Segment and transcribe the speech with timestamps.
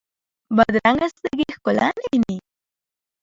[0.55, 2.37] بدرنګه سترګې ښکلا نه ویني